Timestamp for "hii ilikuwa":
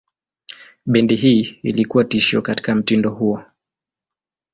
1.15-2.03